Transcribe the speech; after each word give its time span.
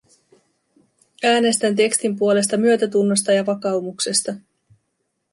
Äänestän 1.23 1.75
tekstin 1.75 2.17
puolesta 2.17 2.57
myötätunnosta 2.57 3.31
ja 3.31 3.45
vakaumuksesta. 3.45 4.35